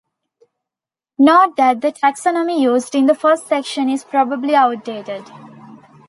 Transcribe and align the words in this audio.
Note 1.19 1.55
that 1.57 1.81
the 1.81 1.91
taxonomy 1.91 2.59
used 2.59 2.95
in 2.95 3.05
the 3.05 3.13
first 3.13 3.45
section 3.45 3.87
is 3.87 4.03
probably 4.03 4.55
outdated. 4.55 5.29